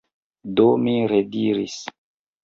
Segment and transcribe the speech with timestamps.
[0.55, 1.75] Do mi rediris